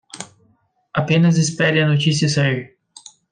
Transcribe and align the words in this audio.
Apenas 0.95 1.37
espere 1.37 1.79
a 1.83 1.87
notícia 1.87 2.27
sair 2.27 2.75